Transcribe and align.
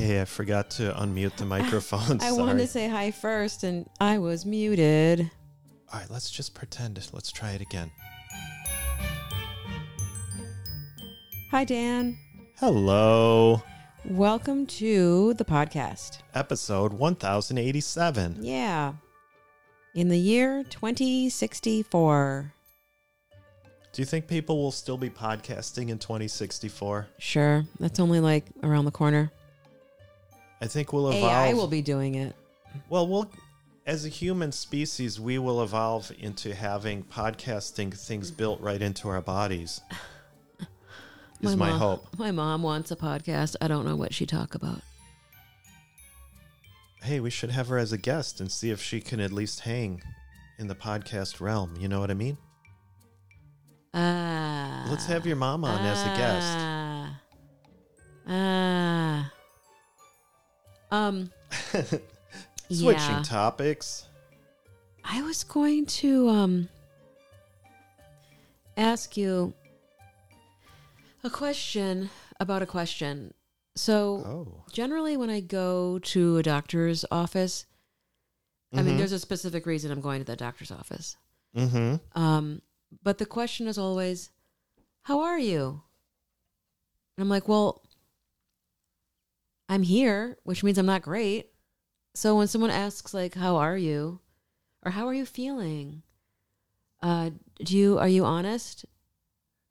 Hey, 0.00 0.22
I 0.22 0.24
forgot 0.24 0.70
to 0.70 0.94
unmute 0.94 1.36
the 1.36 1.44
microphone. 1.56 2.22
I 2.22 2.32
wanted 2.32 2.56
to 2.60 2.66
say 2.66 2.88
hi 2.88 3.10
first, 3.10 3.64
and 3.64 3.86
I 4.00 4.16
was 4.16 4.46
muted. 4.46 5.30
All 5.92 6.00
right, 6.00 6.10
let's 6.10 6.30
just 6.30 6.54
pretend. 6.54 7.06
Let's 7.12 7.30
try 7.30 7.50
it 7.50 7.60
again. 7.60 7.90
Hi, 11.50 11.64
Dan. 11.64 12.16
Hello. 12.58 13.62
Welcome 14.06 14.64
to 14.68 15.34
the 15.34 15.44
podcast. 15.44 16.20
Episode 16.34 16.94
1087. 16.94 18.38
Yeah. 18.40 18.94
In 19.94 20.08
the 20.08 20.18
year 20.18 20.64
2064. 20.64 22.54
Do 23.92 24.00
you 24.00 24.06
think 24.06 24.28
people 24.28 24.56
will 24.62 24.72
still 24.72 24.96
be 24.96 25.10
podcasting 25.10 25.90
in 25.90 25.98
2064? 25.98 27.06
Sure. 27.18 27.64
That's 27.78 28.00
only 28.00 28.20
like 28.20 28.46
around 28.62 28.86
the 28.86 28.92
corner. 28.92 29.30
I 30.60 30.66
think 30.66 30.92
we'll 30.92 31.08
evolve. 31.10 31.24
AI 31.24 31.54
will 31.54 31.66
be 31.66 31.82
doing 31.82 32.14
it. 32.16 32.34
Well, 32.88 33.06
we'll 33.06 33.30
as 33.86 34.04
a 34.04 34.08
human 34.08 34.52
species, 34.52 35.18
we 35.18 35.38
will 35.38 35.62
evolve 35.62 36.12
into 36.18 36.54
having 36.54 37.02
podcasting 37.02 37.92
things 37.98 38.30
built 38.30 38.60
right 38.60 38.80
into 38.80 39.08
our 39.08 39.20
bodies. 39.20 39.80
Is 41.40 41.56
my, 41.56 41.70
mom, 41.70 41.78
hope. 41.78 42.18
My 42.18 42.30
mom 42.30 42.62
wants 42.62 42.90
a 42.90 42.96
podcast. 42.96 43.56
I 43.62 43.68
don't 43.68 43.86
know 43.86 43.96
what 43.96 44.12
she 44.12 44.26
talk 44.26 44.54
about. 44.54 44.82
Hey, 47.02 47.18
we 47.18 47.30
should 47.30 47.50
have 47.50 47.68
her 47.68 47.78
as 47.78 47.92
a 47.92 47.98
guest 47.98 48.40
and 48.40 48.52
see 48.52 48.70
if 48.70 48.82
she 48.82 49.00
can 49.00 49.20
at 49.20 49.32
least 49.32 49.60
hang 49.60 50.02
in 50.58 50.68
the 50.68 50.74
podcast 50.74 51.40
realm. 51.40 51.74
You 51.80 51.88
know 51.88 51.98
what 51.98 52.10
I 52.10 52.14
mean? 52.14 52.36
Ah. 53.94 54.86
Let's 54.90 55.06
have 55.06 55.26
your 55.26 55.36
mom 55.36 55.64
on 55.64 55.80
as 55.80 56.02
a 56.02 56.16
guest. 56.18 56.56
Ah. 56.58 57.20
Ah. 58.28 59.32
Um. 60.90 61.30
Switching 62.70 62.92
yeah. 62.94 63.22
topics. 63.24 64.06
I 65.04 65.22
was 65.22 65.42
going 65.44 65.86
to 65.86 66.28
um 66.28 66.68
ask 68.76 69.16
you 69.16 69.52
a 71.24 71.30
question 71.30 72.10
about 72.38 72.62
a 72.62 72.66
question. 72.66 73.34
So 73.74 74.22
Oh. 74.24 74.64
generally 74.72 75.16
when 75.16 75.30
I 75.30 75.40
go 75.40 75.98
to 75.98 76.36
a 76.38 76.42
doctor's 76.42 77.04
office, 77.10 77.66
I 78.72 78.82
mean 78.82 78.94
Mhm. 78.94 78.98
there's 78.98 79.12
a 79.12 79.18
specific 79.18 79.66
reason 79.66 79.90
I'm 79.90 80.00
going 80.00 80.20
to 80.20 80.24
the 80.24 80.36
doctor's 80.36 80.70
office. 80.70 81.16
Mm-hmm. 81.56 81.96
Um 82.20 82.62
but 83.02 83.18
the 83.18 83.26
question 83.26 83.66
is 83.68 83.78
always, 83.78 84.30
"How 85.02 85.20
are 85.20 85.38
you?" 85.38 85.82
And 87.16 87.22
I'm 87.24 87.28
like, 87.28 87.48
"Well, 87.48 87.82
I'm 89.70 89.82
here, 89.84 90.36
which 90.42 90.62
means 90.62 90.76
I'm 90.76 90.84
not 90.86 91.00
great." 91.02 91.52
So 92.14 92.36
when 92.36 92.48
someone 92.48 92.70
asks 92.70 93.14
like, 93.14 93.34
"How 93.34 93.56
are 93.56 93.78
you?" 93.78 94.20
or 94.82 94.90
"How 94.90 95.06
are 95.06 95.14
you 95.14 95.24
feeling?" 95.24 96.02
Uh, 97.00 97.30
do 97.62 97.76
you 97.76 97.98
are 97.98 98.08
you 98.08 98.24
honest? 98.24 98.84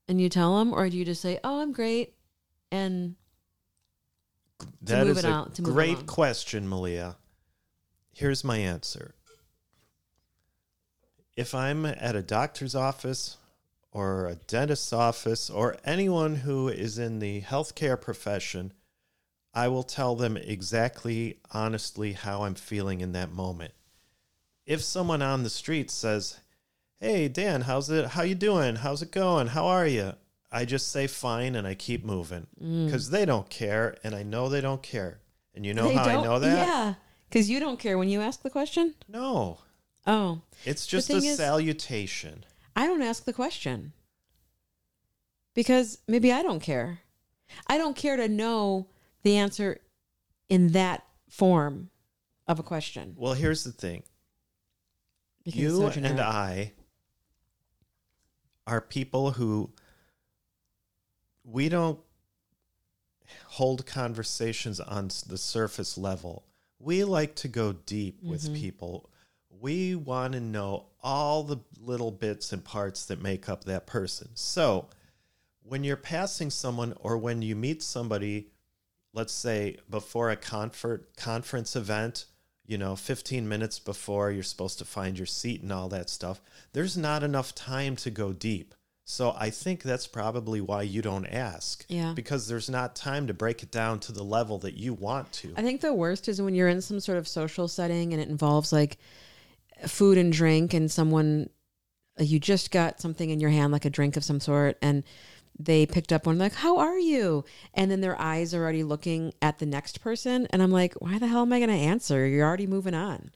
And 0.07 0.19
you 0.19 0.29
tell 0.29 0.57
them, 0.57 0.73
or 0.73 0.89
do 0.89 0.97
you 0.97 1.05
just 1.05 1.21
say, 1.21 1.39
"Oh, 1.43 1.59
I'm 1.61 1.71
great," 1.71 2.15
and 2.71 3.15
That 4.81 5.05
move 5.05 5.17
is 5.17 5.23
it 5.23 5.27
a 5.27 5.31
out- 5.31 5.55
to 5.55 5.61
move 5.61 5.73
great 5.73 6.07
question, 6.07 6.67
Maleah. 6.67 7.17
Here's 8.11 8.43
my 8.43 8.57
answer. 8.57 9.13
If 11.35 11.53
I'm 11.53 11.85
at 11.85 12.15
a 12.15 12.23
doctor's 12.23 12.73
office 12.73 13.37
or 13.91 14.27
a 14.27 14.35
dentist's 14.35 14.91
office 14.91 15.49
or 15.49 15.77
anyone 15.83 16.37
who 16.37 16.67
is 16.67 16.97
in 16.97 17.19
the 17.19 17.41
healthcare 17.41 17.99
profession, 17.99 18.73
I 19.59 19.67
will 19.67 19.83
tell 19.83 20.15
them 20.15 20.37
exactly 20.37 21.37
honestly 21.51 22.13
how 22.13 22.43
I'm 22.43 22.55
feeling 22.55 23.01
in 23.01 23.11
that 23.11 23.33
moment. 23.33 23.73
If 24.65 24.81
someone 24.81 25.21
on 25.21 25.43
the 25.43 25.49
street 25.49 25.91
says, 25.91 26.39
"Hey 27.01 27.27
Dan, 27.27 27.61
how's 27.61 27.89
it 27.89 28.05
how 28.15 28.21
you 28.23 28.35
doing? 28.35 28.77
How's 28.77 29.01
it 29.01 29.11
going? 29.11 29.47
How 29.47 29.65
are 29.67 29.85
you?" 29.85 30.13
I 30.49 30.63
just 30.63 30.87
say 30.93 31.07
fine 31.07 31.55
and 31.57 31.67
I 31.67 31.75
keep 31.75 32.05
moving 32.05 32.47
Mm. 32.63 32.85
because 32.85 33.09
they 33.09 33.25
don't 33.25 33.49
care 33.49 33.97
and 34.01 34.15
I 34.15 34.23
know 34.23 34.47
they 34.47 34.61
don't 34.61 34.81
care. 34.81 35.19
And 35.53 35.65
you 35.65 35.73
know 35.73 35.89
They 35.89 35.95
how 35.95 36.05
I 36.05 36.23
know 36.23 36.39
that? 36.39 36.67
Yeah, 36.67 36.93
because 37.27 37.49
you 37.49 37.59
don't 37.59 37.79
care 37.79 37.97
when 37.97 38.07
you 38.09 38.21
ask 38.21 38.41
the 38.41 38.49
question. 38.49 38.95
No. 39.09 39.59
Oh, 40.07 40.41
It's 40.63 40.87
just 40.87 41.09
a 41.09 41.17
is- 41.17 41.35
salutation. 41.37 42.45
I 42.77 42.87
don't 42.87 43.01
ask 43.01 43.25
the 43.25 43.33
question 43.33 43.91
because 45.53 45.97
maybe 46.07 46.31
I 46.31 46.41
don't 46.43 46.61
care. 46.61 47.01
I 47.67 47.77
don't 47.77 47.95
care 47.97 48.15
to 48.15 48.29
know 48.29 48.87
the 49.23 49.37
answer 49.37 49.79
in 50.47 50.69
that 50.73 51.05
form 51.29 51.89
of 52.47 52.59
a 52.59 52.63
question. 52.63 53.13
Well, 53.17 53.33
here's 53.33 53.63
the 53.63 53.71
thing. 53.71 54.03
Because 55.43 55.59
you 55.59 55.77
so 55.77 55.87
and. 55.89 56.19
I 56.19 56.73
are 58.67 58.81
people 58.81 59.31
who 59.31 59.71
we 61.43 61.69
don't 61.69 61.99
hold 63.45 63.85
conversations 63.85 64.79
on 64.79 65.09
the 65.27 65.37
surface 65.37 65.97
level. 65.97 66.45
We 66.79 67.03
like 67.03 67.35
to 67.35 67.47
go 67.47 67.73
deep 67.73 68.21
with 68.23 68.43
Mhm. 68.49 68.55
people. 68.55 69.09
We 69.49 69.95
want 69.95 70.33
to 70.33 70.39
know 70.39 70.87
all 71.01 71.43
the 71.43 71.57
little 71.79 72.11
bits 72.11 72.53
and 72.53 72.63
parts 72.63 73.05
that 73.05 73.21
make 73.21 73.49
up 73.49 73.63
that 73.65 73.85
person. 73.87 74.29
So, 74.35 74.89
when 75.63 75.83
you're 75.83 75.97
passing 75.97 76.49
someone 76.49 76.93
or 76.99 77.17
when 77.17 77.41
you 77.41 77.55
meet 77.55 77.83
somebody, 77.83 78.51
let's 79.13 79.33
say 79.33 79.77
before 79.89 80.29
a 80.29 80.35
confer- 80.35 81.05
conference 81.17 81.75
event, 81.75 82.25
you 82.65 82.77
know, 82.77 82.95
15 82.95 83.47
minutes 83.47 83.79
before 83.79 84.31
you're 84.31 84.43
supposed 84.43 84.77
to 84.79 84.85
find 84.85 85.17
your 85.17 85.25
seat 85.25 85.61
and 85.61 85.71
all 85.71 85.89
that 85.89 86.09
stuff, 86.09 86.41
there's 86.73 86.95
not 86.95 87.23
enough 87.23 87.55
time 87.55 87.95
to 87.97 88.11
go 88.11 88.31
deep. 88.31 88.75
So 89.05 89.33
I 89.35 89.49
think 89.49 89.81
that's 89.81 90.05
probably 90.05 90.61
why 90.61 90.83
you 90.83 91.01
don't 91.01 91.25
ask. 91.25 91.83
Yeah. 91.89 92.13
Because 92.15 92.47
there's 92.47 92.69
not 92.69 92.95
time 92.95 93.25
to 93.25 93.33
break 93.33 93.63
it 93.63 93.71
down 93.71 93.99
to 94.01 94.11
the 94.11 94.23
level 94.23 94.59
that 94.59 94.75
you 94.75 94.93
want 94.93 95.31
to. 95.33 95.51
I 95.57 95.63
think 95.63 95.81
the 95.81 95.95
worst 95.95 96.27
is 96.27 96.39
when 96.39 96.53
you're 96.53 96.67
in 96.67 96.79
some 96.79 96.99
sort 96.99 97.17
of 97.17 97.27
social 97.27 97.67
setting 97.67 98.13
and 98.13 98.21
it 98.21 98.29
involves 98.29 98.71
like 98.71 98.99
food 99.87 100.19
and 100.19 100.31
drink, 100.31 100.75
and 100.75 100.91
someone 100.91 101.49
you 102.19 102.39
just 102.39 102.69
got 102.69 102.99
something 102.99 103.29
in 103.29 103.39
your 103.39 103.49
hand, 103.49 103.71
like 103.71 103.85
a 103.85 103.89
drink 103.89 104.17
of 104.17 104.23
some 104.23 104.39
sort, 104.39 104.77
and 104.81 105.03
they 105.57 105.85
picked 105.85 106.13
up 106.13 106.25
one 106.25 106.37
like, 106.37 106.53
"How 106.53 106.77
are 106.77 106.97
you?" 106.97 107.45
And 107.73 107.89
then 107.89 108.01
their 108.01 108.19
eyes 108.19 108.53
are 108.53 108.61
already 108.61 108.83
looking 108.83 109.33
at 109.41 109.59
the 109.59 109.65
next 109.65 110.01
person, 110.01 110.47
and 110.51 110.61
I'm 110.61 110.71
like, 110.71 110.93
"Why 110.95 111.19
the 111.19 111.27
hell 111.27 111.41
am 111.41 111.53
I 111.53 111.59
going 111.59 111.69
to 111.69 111.75
answer? 111.75 112.27
You're 112.27 112.47
already 112.47 112.67
moving 112.67 112.93
on." 112.93 113.31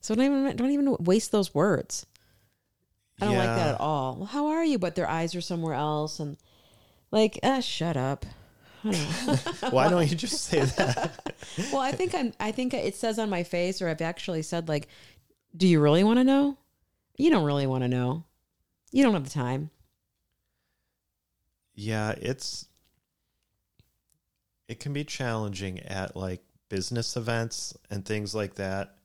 So 0.00 0.14
don't 0.14 0.24
even 0.24 0.56
don't 0.56 0.70
even 0.70 0.96
waste 1.00 1.32
those 1.32 1.54
words. 1.54 2.06
I 3.20 3.24
don't 3.26 3.36
like 3.36 3.56
that 3.56 3.74
at 3.74 3.80
all. 3.80 4.16
Well, 4.16 4.26
how 4.26 4.46
are 4.48 4.64
you? 4.64 4.78
But 4.78 4.94
their 4.94 5.08
eyes 5.08 5.34
are 5.34 5.40
somewhere 5.40 5.74
else, 5.74 6.20
and 6.20 6.36
like, 7.10 7.38
ah, 7.42 7.60
shut 7.60 7.96
up. 7.96 8.26
I 8.84 8.90
don't 8.90 9.26
know. 9.26 9.70
Why 9.70 9.88
don't 9.88 10.08
you 10.08 10.16
just 10.16 10.44
say 10.44 10.60
that? 10.60 11.34
well, 11.72 11.80
I 11.80 11.92
think 11.92 12.14
I'm. 12.14 12.32
I 12.38 12.52
think 12.52 12.74
it 12.74 12.94
says 12.94 13.18
on 13.18 13.30
my 13.30 13.42
face, 13.42 13.80
or 13.80 13.88
I've 13.88 14.02
actually 14.02 14.42
said 14.42 14.68
like, 14.68 14.88
"Do 15.56 15.66
you 15.66 15.80
really 15.80 16.04
want 16.04 16.18
to 16.18 16.24
know? 16.24 16.56
You 17.16 17.30
don't 17.30 17.44
really 17.44 17.66
want 17.66 17.82
to 17.84 17.88
know. 17.88 18.24
You 18.92 19.02
don't 19.02 19.14
have 19.14 19.24
the 19.24 19.30
time." 19.30 19.70
Yeah, 21.76 22.14
it's 22.20 22.66
it 24.66 24.80
can 24.80 24.92
be 24.92 25.04
challenging 25.04 25.78
at 25.80 26.16
like 26.16 26.42
business 26.68 27.16
events 27.16 27.76
and 27.88 28.04
things 28.04 28.34
like 28.34 28.56
that 28.56 28.96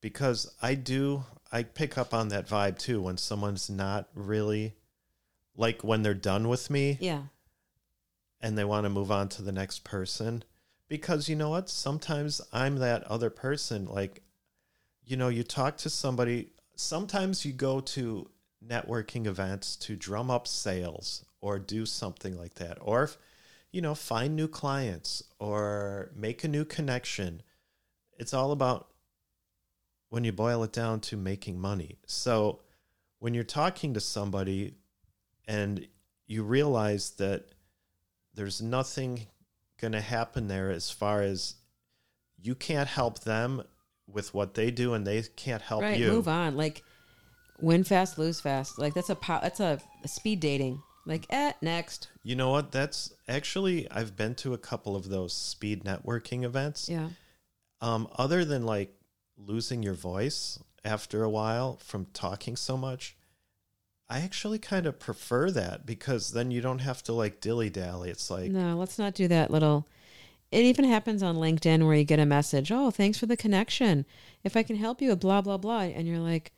because 0.00 0.52
I 0.60 0.74
do 0.74 1.24
I 1.52 1.62
pick 1.62 1.96
up 1.96 2.12
on 2.12 2.28
that 2.28 2.48
vibe 2.48 2.78
too 2.78 3.00
when 3.00 3.16
someone's 3.16 3.70
not 3.70 4.08
really 4.14 4.74
like 5.56 5.84
when 5.84 6.02
they're 6.02 6.14
done 6.14 6.48
with 6.48 6.70
me 6.70 6.98
Yeah, 7.00 7.22
and 8.40 8.56
they 8.56 8.64
want 8.64 8.84
to 8.84 8.90
move 8.90 9.12
on 9.12 9.28
to 9.30 9.42
the 9.42 9.52
next 9.52 9.84
person 9.84 10.42
because 10.88 11.28
you 11.28 11.36
know 11.36 11.50
what 11.50 11.68
sometimes 11.68 12.40
i'm 12.52 12.76
that 12.76 13.04
other 13.04 13.30
person 13.30 13.86
like 13.86 14.22
you 15.04 15.16
know 15.16 15.28
you 15.28 15.42
talk 15.42 15.76
to 15.76 15.90
somebody 15.90 16.50
sometimes 16.74 17.44
you 17.44 17.52
go 17.52 17.80
to 17.80 18.28
networking 18.66 19.26
events 19.26 19.76
to 19.76 19.96
drum 19.96 20.30
up 20.30 20.48
sales 20.48 21.24
or 21.40 21.58
do 21.58 21.86
something 21.86 22.36
like 22.36 22.54
that 22.54 22.78
or 22.80 23.04
if, 23.04 23.18
you 23.72 23.80
know 23.80 23.94
find 23.94 24.34
new 24.34 24.48
clients 24.48 25.22
or 25.38 26.10
make 26.14 26.44
a 26.44 26.48
new 26.48 26.64
connection 26.64 27.42
it's 28.18 28.34
all 28.34 28.52
about 28.52 28.88
when 30.08 30.24
you 30.24 30.32
boil 30.32 30.62
it 30.62 30.72
down 30.72 31.00
to 31.00 31.16
making 31.16 31.58
money 31.58 31.98
so 32.06 32.60
when 33.18 33.34
you're 33.34 33.44
talking 33.44 33.94
to 33.94 34.00
somebody 34.00 34.74
and 35.46 35.86
you 36.26 36.42
realize 36.42 37.10
that 37.12 37.46
there's 38.34 38.62
nothing 38.62 39.26
going 39.80 39.92
to 39.92 40.00
happen 40.00 40.48
there 40.48 40.70
as 40.70 40.90
far 40.90 41.22
as 41.22 41.54
you 42.40 42.54
can't 42.54 42.88
help 42.88 43.20
them 43.20 43.62
with 44.06 44.32
what 44.34 44.54
they 44.54 44.70
do 44.70 44.94
and 44.94 45.06
they 45.06 45.22
can't 45.36 45.62
help 45.62 45.82
right. 45.82 45.98
you. 45.98 46.08
Move 46.08 46.28
on. 46.28 46.56
Like, 46.56 46.82
win 47.60 47.84
fast, 47.84 48.18
lose 48.18 48.40
fast. 48.40 48.78
Like 48.78 48.94
that's 48.94 49.10
a 49.10 49.14
po- 49.14 49.40
that's 49.42 49.60
a, 49.60 49.80
a 50.04 50.08
speed 50.08 50.40
dating. 50.40 50.82
Like, 51.10 51.26
eh, 51.28 51.52
next. 51.60 52.08
You 52.22 52.36
know 52.36 52.50
what? 52.50 52.70
That's 52.70 53.12
actually 53.28 53.90
I've 53.90 54.16
been 54.16 54.36
to 54.36 54.54
a 54.54 54.58
couple 54.58 54.94
of 54.94 55.08
those 55.08 55.32
speed 55.32 55.82
networking 55.82 56.44
events. 56.44 56.88
Yeah. 56.88 57.08
Um, 57.80 58.06
other 58.16 58.44
than 58.44 58.64
like 58.64 58.94
losing 59.36 59.82
your 59.82 59.94
voice 59.94 60.60
after 60.84 61.24
a 61.24 61.28
while 61.28 61.78
from 61.82 62.06
talking 62.12 62.54
so 62.54 62.76
much, 62.76 63.16
I 64.08 64.20
actually 64.20 64.60
kind 64.60 64.86
of 64.86 65.00
prefer 65.00 65.50
that 65.50 65.84
because 65.84 66.30
then 66.30 66.52
you 66.52 66.60
don't 66.60 66.78
have 66.78 67.02
to 67.04 67.12
like 67.12 67.40
dilly 67.40 67.70
dally. 67.70 68.10
It's 68.10 68.30
like 68.30 68.52
No, 68.52 68.76
let's 68.76 68.98
not 68.98 69.14
do 69.14 69.26
that 69.26 69.50
little. 69.50 69.88
It 70.52 70.62
even 70.62 70.84
happens 70.84 71.24
on 71.24 71.36
LinkedIn 71.36 71.84
where 71.86 71.96
you 71.96 72.04
get 72.04 72.20
a 72.20 72.26
message, 72.26 72.70
oh, 72.70 72.92
thanks 72.92 73.18
for 73.18 73.26
the 73.26 73.36
connection. 73.36 74.06
If 74.44 74.56
I 74.56 74.62
can 74.62 74.76
help 74.76 75.02
you 75.02 75.10
with 75.10 75.20
blah, 75.20 75.40
blah, 75.40 75.58
blah. 75.58 75.80
And 75.80 76.06
you're 76.06 76.18
like, 76.18 76.52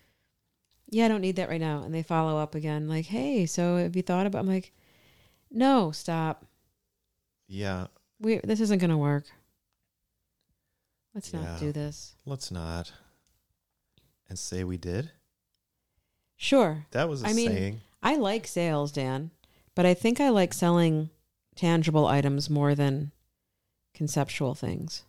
yeah, 0.93 1.06
I 1.06 1.09
don't 1.09 1.21
need 1.23 1.37
that 1.37 1.49
right 1.49 1.61
now. 1.61 1.83
And 1.83 1.93
they 1.93 2.03
follow 2.05 2.39
up 2.39 2.55
again, 2.55 2.87
like, 2.87 3.06
hey, 3.06 3.47
so 3.47 3.77
have 3.79 3.97
you 3.97 4.03
thought 4.03 4.27
about? 4.27 4.39
I'm 4.41 4.47
like, 4.47 4.73
no, 5.50 5.91
stop. 5.91 6.44
yeah, 7.49 7.87
We 8.21 8.41
this 8.44 8.61
isn't 8.61 8.79
gonna 8.79 8.97
work. 8.99 9.25
Let's 11.15 11.33
Yeah. 11.33 11.41
not 11.43 11.61
do 11.61 11.73
this. 11.73 12.15
let's 12.25 12.50
not. 12.50 12.93
And 14.29 14.39
say 14.39 14.65
we 14.65 14.79
did. 14.79 15.11
Sure, 16.37 16.87
That 16.93 17.09
was 17.09 17.23
a 17.23 17.29
I 17.29 17.33
mean- 17.35 17.49
saying. 17.50 17.81
I 18.03 18.17
like 18.17 18.47
sales, 18.47 18.91
Dan, 18.93 19.31
but 19.75 19.87
I 19.87 19.94
think 19.94 20.21
I 20.21 20.29
like 20.31 20.53
selling 20.55 21.11
tangible 21.55 22.06
items 22.06 22.49
more 22.50 22.75
than 22.75 23.12
conceptual 23.94 24.55
things. 24.55 25.05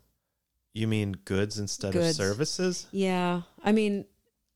You 0.74 0.88
mean 0.88 1.14
goods 1.26 1.58
instead 1.58 1.96
of 1.96 2.14
services? 2.16 2.88
Yeah, 2.92 3.44
I 3.64 3.72
mean, 3.72 4.06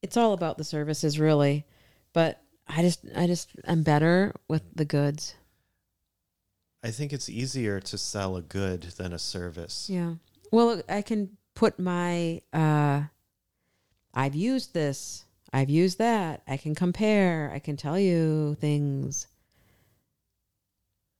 it's 0.07 0.17
all 0.17 0.33
about 0.33 0.57
the 0.57 0.63
services, 0.63 1.19
really. 1.19 1.65
But 2.13 2.41
I 2.67 2.81
just, 2.81 3.05
I 3.15 3.27
just, 3.27 3.51
I'm 3.65 3.83
better 3.83 4.33
with 4.47 4.63
the 4.73 4.85
goods. 4.85 5.35
I 6.81 6.91
think 6.91 7.11
it's 7.11 7.27
easier 7.29 7.81
to 7.81 7.97
sell 7.97 8.37
a 8.37 8.41
good 8.41 8.83
than 8.83 9.11
a 9.11 9.19
service. 9.19 9.89
Yeah. 9.89 10.13
Well, 10.51 10.81
I 10.87 11.01
can 11.01 11.35
put 11.55 11.77
my, 11.77 12.41
uh, 12.53 13.03
I've 14.13 14.35
used 14.35 14.73
this, 14.73 15.25
I've 15.51 15.69
used 15.69 15.97
that. 15.97 16.41
I 16.47 16.57
can 16.57 16.75
compare. 16.75 17.51
I 17.53 17.59
can 17.59 17.77
tell 17.77 17.99
you 17.99 18.55
things. 18.59 19.27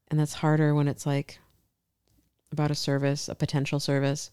And 0.10 0.20
that's 0.20 0.34
harder 0.34 0.74
when 0.74 0.88
it's 0.88 1.06
like 1.06 1.40
about 2.52 2.72
a 2.72 2.76
service, 2.76 3.28
a 3.28 3.36
potential 3.36 3.80
service. 3.80 4.32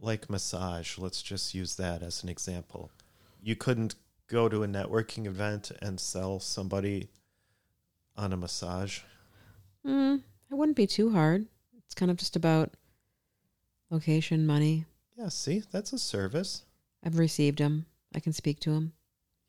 Like 0.00 0.28
massage, 0.28 0.98
let's 0.98 1.22
just 1.22 1.54
use 1.54 1.76
that 1.76 2.02
as 2.02 2.22
an 2.24 2.28
example. 2.28 2.90
You 3.42 3.56
couldn't 3.56 3.96
go 4.28 4.48
to 4.48 4.62
a 4.62 4.68
networking 4.68 5.26
event 5.26 5.72
and 5.82 5.98
sell 5.98 6.38
somebody 6.38 7.08
on 8.16 8.32
a 8.32 8.36
massage. 8.36 9.00
Mm, 9.84 10.22
it 10.50 10.54
wouldn't 10.54 10.76
be 10.76 10.86
too 10.86 11.10
hard. 11.10 11.46
It's 11.84 11.94
kind 11.94 12.10
of 12.10 12.16
just 12.16 12.36
about 12.36 12.70
location, 13.90 14.46
money. 14.46 14.86
Yeah, 15.18 15.28
see, 15.28 15.62
that's 15.72 15.92
a 15.92 15.98
service. 15.98 16.62
I've 17.04 17.18
received 17.18 17.58
them. 17.58 17.86
I 18.14 18.20
can 18.20 18.32
speak 18.32 18.60
to 18.60 18.70
them. 18.70 18.92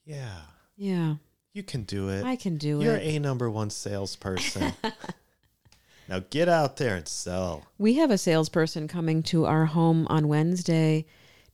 Yeah, 0.05 0.41
Yeah, 0.75 1.15
you 1.53 1.63
can 1.63 1.83
do 1.83 2.09
it. 2.09 2.25
I 2.25 2.35
can 2.35 2.57
do 2.57 2.81
it. 2.81 2.83
You're 2.83 2.95
a 2.95 3.19
number 3.19 3.49
one 3.49 3.69
salesperson. 3.69 4.73
now 6.09 6.21
get 6.31 6.49
out 6.49 6.77
there 6.77 6.95
and 6.95 7.07
sell. 7.07 7.67
we 7.77 7.93
have 7.93 8.11
a 8.11 8.17
salesperson 8.17 8.87
coming 8.87 9.23
to 9.23 9.45
our 9.45 9.65
home 9.67 10.07
on 10.09 10.27
Wednesday 10.27 11.05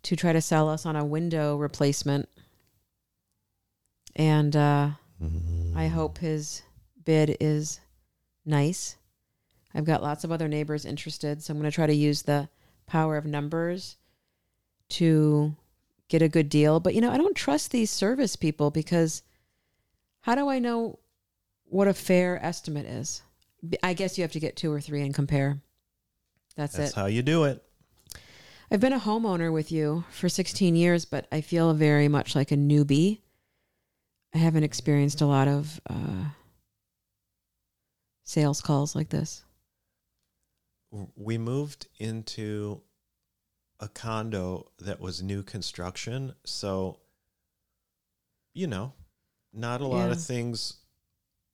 to 0.04 0.16
try 0.16 0.34
to 0.34 0.42
sell 0.42 0.69
us 0.69 0.86
on 0.86 0.96
a 0.96 1.06
window 1.06 1.57
replacement. 1.57 2.30
And 4.16 4.56
uh, 4.56 4.92
I 5.75 5.88
hope 5.88 6.18
his 6.18 6.62
bid 7.04 7.38
is 7.40 7.80
nice. 8.46 8.96
I've 9.74 9.86
got 9.86 10.01
lots 10.01 10.24
of 10.24 10.31
other 10.31 10.48
neighbors 10.48 10.86
interested, 10.86 11.44
so 11.44 11.51
I'm 11.51 11.60
going 11.60 11.69
to 11.69 11.75
try 11.75 11.88
to 11.88 11.94
use 11.94 12.24
the 12.24 12.50
power 12.88 13.18
of 13.18 13.25
numbers 13.25 13.98
to 14.90 15.56
get 16.07 16.22
a 16.22 16.28
good 16.28 16.50
deal. 16.50 16.80
But 16.80 16.95
you 16.95 17.02
know, 17.02 17.12
I 17.12 17.18
don't 17.18 17.36
trust 17.36 17.72
these 17.72 17.92
service 17.92 18.36
people 18.36 18.72
because 18.72 19.22
how 20.22 20.36
do 20.36 20.50
I 20.50 20.60
know 20.60 21.00
what 21.66 21.88
a 21.88 21.94
fair 21.94 22.44
estimate 22.44 22.88
is? 22.88 23.22
I 23.84 23.94
guess 23.94 24.18
you 24.18 24.24
have 24.24 24.31
to 24.31 24.40
get 24.40 24.56
two 24.56 24.72
or 24.72 24.81
three 24.81 25.02
and 25.02 25.13
compare. 25.13 25.62
That's, 26.56 26.74
That's 26.74 26.75
it. 26.75 26.81
That's 26.81 26.94
how 26.95 27.06
you 27.06 27.22
do 27.22 27.44
it. 27.44 27.63
I've 28.71 28.80
been 28.80 28.94
a 28.94 29.00
homeowner 29.00 29.51
with 29.51 29.71
you 29.71 30.04
for 30.12 30.30
16 30.30 30.75
years, 30.75 31.06
but 31.06 31.27
I 31.31 31.42
feel 31.42 31.74
very 31.74 32.07
much 32.07 32.36
like 32.36 32.51
a 32.51 32.56
newbie. 32.56 33.21
I 34.33 34.38
haven't 34.38 34.63
experienced 34.63 35.21
a 35.21 35.25
lot 35.25 35.48
of 35.48 35.81
uh, 35.89 36.25
sales 38.24 38.62
calls 38.62 38.95
like 38.95 39.10
this. 39.10 39.44
we 41.16 41.38
moved 41.38 41.88
into 42.00 42.81
a 43.80 43.88
condo 43.88 44.69
that 44.80 45.00
was 45.00 45.21
new 45.24 45.42
construction 45.44 46.33
so 46.44 47.00
you 48.56 48.66
know 48.68 48.92
not 49.54 49.80
a 49.81 49.88
lot 49.88 50.07
Yeah. 50.07 50.12
of 50.13 50.21
things 50.21 50.77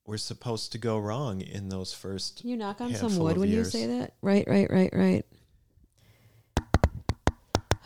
were 0.08 0.18
supposed 0.18 0.72
to 0.72 0.78
go 0.78 0.98
wrong 0.98 1.42
in 1.42 1.68
those 1.70 1.94
first 1.94 2.44
you 2.46 2.56
knock 2.58 2.80
on 2.82 2.96
some 2.96 3.18
wood 3.18 3.38
when 3.38 3.50
years. 3.50 3.74
you 3.76 3.82
say 3.82 3.88
that? 3.88 4.14
Right, 4.22 4.48
right, 4.48 4.70
right, 4.72 4.90
right. 4.94 5.26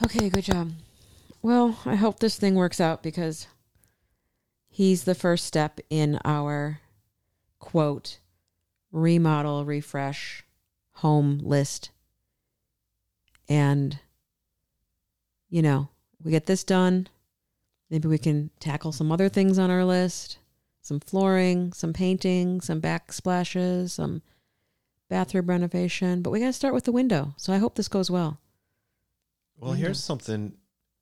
Okay, 0.04 0.30
good 0.30 0.46
job. 0.46 0.72
Well, 1.42 1.78
I 1.86 1.96
hope 1.96 2.20
this 2.20 2.38
thing 2.38 2.56
works 2.56 2.80
out 2.80 3.04
because 3.04 3.48
he's 4.70 5.04
the 5.04 5.16
first 5.16 5.46
step 5.46 5.80
in 5.90 6.20
our 6.24 6.80
quote 7.60 8.20
remodel, 8.92 9.66
refresh 9.66 10.44
home 10.94 11.40
list. 11.44 11.92
And, 13.48 14.00
you 15.50 15.62
know, 15.62 15.90
we 16.24 16.32
get 16.32 16.46
this 16.46 16.64
done. 16.64 17.08
Maybe 17.90 18.08
we 18.08 18.18
can 18.18 18.52
tackle 18.60 18.92
some 18.92 19.12
other 19.12 19.30
things 19.30 19.60
on 19.60 19.70
our 19.70 19.84
list 19.86 20.38
some 20.82 21.00
flooring, 21.00 21.72
some 21.74 21.94
painting, 21.94 22.62
some 22.62 22.82
backsplashes, 22.82 23.92
some 23.92 24.24
bathroom 25.08 25.46
renovation. 25.46 26.24
But 26.24 26.32
we 26.32 26.40
got 26.40 26.48
to 26.48 26.54
start 26.54 26.74
with 26.74 26.86
the 26.86 26.92
window. 26.92 27.36
So 27.38 27.54
I 27.54 27.58
hope 27.58 27.76
this 27.76 27.88
goes 27.88 28.10
well. 28.10 28.40
Well 29.60 29.74
here's 29.74 30.02
something 30.04 30.54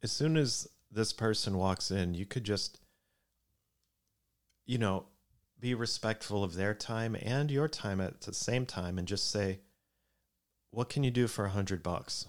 as 0.03 0.11
soon 0.11 0.35
as 0.37 0.67
this 0.91 1.13
person 1.13 1.57
walks 1.57 1.91
in 1.91 2.13
you 2.13 2.25
could 2.25 2.43
just 2.43 2.79
you 4.65 4.77
know 4.77 5.05
be 5.59 5.73
respectful 5.73 6.43
of 6.43 6.55
their 6.55 6.73
time 6.73 7.15
and 7.21 7.49
your 7.49 7.67
time 7.67 7.99
at 7.99 8.21
the 8.21 8.33
same 8.33 8.65
time 8.65 8.97
and 8.97 9.07
just 9.07 9.29
say 9.31 9.59
what 10.71 10.89
can 10.89 11.03
you 11.03 11.11
do 11.11 11.27
for 11.27 11.45
a 11.45 11.49
hundred 11.49 11.81
bucks 11.81 12.25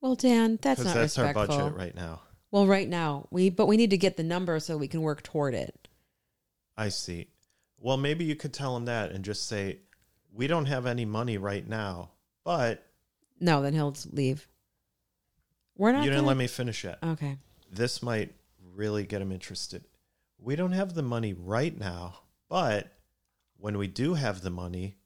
Well, 0.00 0.14
Dan, 0.14 0.58
that's 0.62 0.84
not 0.84 0.94
that's 0.94 1.18
our 1.18 1.26
respectful. 1.26 1.58
budget 1.58 1.76
right 1.78 1.94
now 1.94 2.22
Well, 2.50 2.66
right 2.66 2.88
now 2.88 3.26
we, 3.30 3.50
but 3.50 3.66
we 3.66 3.76
need 3.76 3.90
to 3.90 3.98
get 3.98 4.16
the 4.16 4.22
number 4.22 4.58
so 4.60 4.76
we 4.78 4.88
can 4.88 5.02
work 5.02 5.22
toward 5.22 5.54
it. 5.54 5.88
I 6.76 6.88
see. 6.88 7.28
Well, 7.78 7.96
maybe 7.96 8.24
you 8.24 8.36
could 8.36 8.52
tell 8.54 8.76
him 8.76 8.84
that 8.86 9.12
and 9.12 9.24
just 9.24 9.46
say, 9.46 9.80
"We 10.32 10.46
don't 10.46 10.66
have 10.66 10.86
any 10.86 11.04
money 11.04 11.36
right 11.38 11.66
now, 11.68 12.10
but 12.44 12.86
No, 13.40 13.60
then 13.62 13.74
he'll 13.74 13.94
leave. 14.12 14.48
We're 15.76 15.92
not. 15.92 16.04
you 16.04 16.10
didn't 16.10 16.18
gonna- 16.20 16.28
let 16.28 16.36
me 16.36 16.46
finish 16.46 16.84
yet. 16.84 16.98
Okay. 17.02 17.38
This 17.70 18.02
might 18.02 18.34
really 18.72 19.04
get 19.04 19.20
him 19.22 19.32
interested. 19.32 19.84
We 20.38 20.56
don't 20.56 20.72
have 20.72 20.94
the 20.94 21.02
money 21.02 21.32
right 21.32 21.76
now, 21.76 22.20
but 22.48 22.92
when 23.56 23.78
we 23.78 23.86
do 23.88 24.14
have 24.14 24.42
the 24.42 24.50
money, 24.50 24.96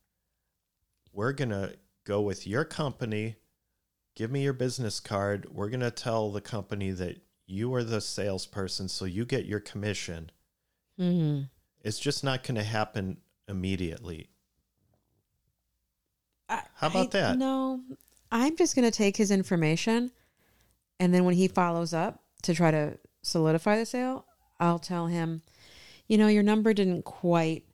we're 1.12 1.32
gonna 1.32 1.75
go 2.04 2.20
with 2.20 2.46
your 2.46 2.64
company. 2.64 3.37
Give 4.14 4.30
me 4.30 4.42
your 4.42 4.52
business 4.52 5.00
card. 5.00 5.48
We're 5.54 5.68
gonna 5.70 5.90
tell 5.90 6.30
the 6.32 6.40
company 6.40 6.90
that 6.90 7.20
you 7.46 7.72
are 7.75 7.84
the 7.84 8.00
salesperson, 8.00 8.88
so 8.88 9.04
you 9.06 9.25
get 9.25 9.46
your 9.46 9.60
commission." 9.60 10.30
hmm 10.96 11.42
It's 11.80 11.98
just 12.00 12.25
not 12.25 12.42
going 12.42 12.56
to 12.56 12.64
happen 12.64 13.18
immediately. 13.46 14.28
I- 16.48 16.64
How 16.75 16.88
about 16.88 17.14
I- 17.14 17.20
that? 17.20 17.38
No, 17.38 17.82
I'm 18.30 18.56
just 18.56 18.75
going 18.75 18.84
to 18.84 18.96
take 18.96 19.16
his 19.16 19.30
information, 19.30 20.10
and 21.00 21.14
then 21.14 21.25
when 21.25 21.35
he 21.35 21.49
follows 21.49 21.95
up 21.95 22.23
to 22.43 22.55
try 22.55 22.71
to 22.71 22.99
solidify 23.23 23.76
the 23.78 23.87
sale, 23.87 24.26
I'll 24.61 24.78
tell 24.78 25.07
him, 25.07 25.43
you 26.07 26.19
know, 26.19 26.28
your 26.28 26.43
number 26.43 26.73
didn't 26.73 27.05
quite 27.05 27.64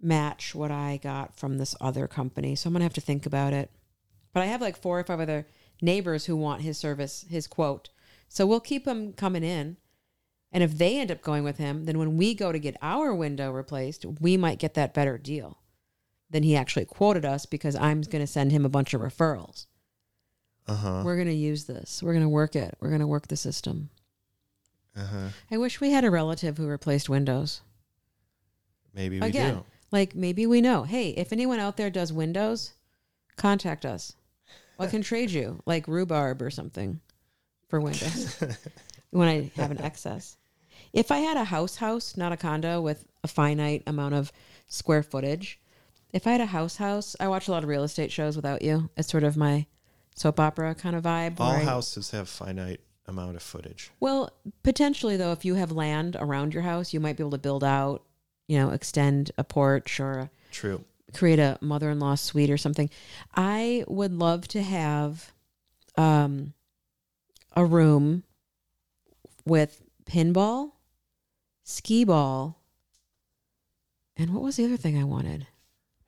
match 0.00 0.54
what 0.54 0.70
I 0.70 1.00
got 1.02 1.36
from 1.36 1.58
this 1.58 1.74
other 1.80 2.06
company, 2.06 2.54
so 2.54 2.68
I'm 2.68 2.74
going 2.74 2.80
to 2.80 2.84
have 2.84 2.92
to 2.94 3.00
think 3.00 3.26
about 3.26 3.52
it. 3.52 3.70
But 4.32 4.42
I 4.42 4.46
have 4.46 4.60
like 4.60 4.76
four 4.76 4.98
or 5.00 5.04
five 5.04 5.20
other 5.20 5.46
neighbors 5.80 6.26
who 6.26 6.36
want 6.36 6.62
his 6.62 6.78
service, 6.78 7.24
his 7.28 7.46
quote. 7.46 7.90
So 8.28 8.46
we'll 8.46 8.60
keep 8.60 8.86
him 8.86 9.12
coming 9.12 9.42
in. 9.42 9.76
And 10.52 10.62
if 10.62 10.78
they 10.78 11.00
end 11.00 11.10
up 11.10 11.22
going 11.22 11.44
with 11.44 11.58
him, 11.58 11.84
then 11.84 11.98
when 11.98 12.16
we 12.16 12.34
go 12.34 12.52
to 12.52 12.58
get 12.58 12.76
our 12.80 13.14
window 13.14 13.50
replaced, 13.50 14.04
we 14.20 14.36
might 14.36 14.58
get 14.58 14.74
that 14.74 14.94
better 14.94 15.18
deal 15.18 15.58
than 16.30 16.42
he 16.42 16.56
actually 16.56 16.84
quoted 16.84 17.24
us 17.24 17.46
because 17.46 17.76
I'm 17.76 18.02
going 18.02 18.22
to 18.22 18.26
send 18.26 18.52
him 18.52 18.64
a 18.64 18.70
bunch 18.70 18.94
of 18.94 19.00
referrals. 19.00 19.66
Uh 20.68 20.74
huh. 20.74 21.02
We're 21.04 21.16
going 21.16 21.28
to 21.28 21.34
use 21.34 21.64
this. 21.64 22.02
We're 22.02 22.12
going 22.12 22.24
to 22.24 22.28
work 22.28 22.56
it. 22.56 22.76
We're 22.80 22.88
going 22.88 23.00
to 23.00 23.06
work 23.06 23.28
the 23.28 23.36
system. 23.36 23.90
Uh 24.96 25.04
huh. 25.04 25.28
I 25.50 25.58
wish 25.58 25.80
we 25.80 25.90
had 25.90 26.04
a 26.04 26.10
relative 26.10 26.56
who 26.56 26.66
replaced 26.66 27.08
windows. 27.08 27.60
Maybe 28.94 29.20
we 29.20 29.26
Again, 29.26 29.54
do. 29.56 29.64
Like 29.92 30.14
maybe 30.14 30.46
we 30.46 30.60
know. 30.60 30.82
Hey, 30.82 31.10
if 31.10 31.32
anyone 31.32 31.60
out 31.60 31.76
there 31.76 31.90
does 31.90 32.12
windows, 32.12 32.72
contact 33.36 33.84
us. 33.84 34.14
I 34.78 34.86
can 34.86 35.02
trade 35.02 35.30
you 35.30 35.62
like 35.66 35.86
rhubarb 35.88 36.42
or 36.42 36.50
something 36.50 37.00
for 37.68 37.80
windows 37.80 38.42
when 39.10 39.28
I 39.28 39.50
have 39.56 39.70
an 39.70 39.80
excess. 39.80 40.36
If 40.92 41.10
I 41.10 41.18
had 41.18 41.36
a 41.36 41.44
house 41.44 41.76
house, 41.76 42.16
not 42.16 42.32
a 42.32 42.36
condo 42.36 42.80
with 42.80 43.06
a 43.22 43.28
finite 43.28 43.82
amount 43.86 44.14
of 44.14 44.32
square 44.66 45.02
footage, 45.02 45.60
if 46.12 46.26
I 46.26 46.32
had 46.32 46.40
a 46.40 46.46
house 46.46 46.76
house, 46.76 47.14
I 47.20 47.28
watch 47.28 47.48
a 47.48 47.50
lot 47.50 47.62
of 47.62 47.68
real 47.68 47.84
estate 47.84 48.12
shows 48.12 48.36
without 48.36 48.62
you. 48.62 48.90
It's 48.96 49.10
sort 49.10 49.24
of 49.24 49.36
my 49.36 49.66
soap 50.16 50.40
opera 50.40 50.74
kind 50.74 50.96
of 50.96 51.04
vibe. 51.04 51.38
All 51.38 51.58
houses 51.60 52.10
have 52.10 52.28
finite 52.28 52.80
amount 53.06 53.36
of 53.36 53.42
footage. 53.42 53.92
well, 54.00 54.32
potentially 54.64 55.16
though, 55.16 55.30
if 55.30 55.44
you 55.44 55.54
have 55.54 55.70
land 55.70 56.16
around 56.18 56.52
your 56.52 56.64
house, 56.64 56.92
you 56.92 56.98
might 56.98 57.16
be 57.16 57.22
able 57.22 57.30
to 57.30 57.38
build 57.38 57.62
out, 57.62 58.02
you 58.48 58.58
know, 58.58 58.70
extend 58.70 59.30
a 59.38 59.44
porch 59.44 60.00
or 60.00 60.28
True. 60.50 60.82
create 61.14 61.38
a 61.38 61.56
mother-in-law 61.60 62.16
suite 62.16 62.50
or 62.50 62.56
something. 62.56 62.90
I 63.36 63.84
would 63.86 64.12
love 64.12 64.48
to 64.48 64.62
have 64.62 65.32
um 65.96 66.52
a 67.54 67.64
room 67.64 68.24
with 69.44 69.80
pinball, 70.04 70.72
skee 71.62 72.04
ball, 72.04 72.58
and 74.16 74.34
what 74.34 74.42
was 74.42 74.56
the 74.56 74.64
other 74.64 74.76
thing 74.76 74.98
I 74.98 75.04
wanted? 75.04 75.46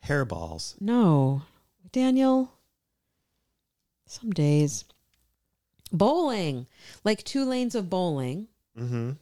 Hairballs. 0.07 0.75
No, 0.81 1.43
Daniel. 1.93 2.53
Some 4.09 4.31
days. 4.31 4.85
Bowling, 5.93 6.67
like 7.05 7.23
two 7.25 7.45
lanes 7.45 7.75
of 7.75 7.89
bowling, 7.89 8.49
Mm-hmm. 8.79 9.13